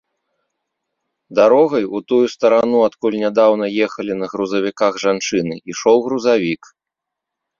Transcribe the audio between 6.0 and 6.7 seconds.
грузавік.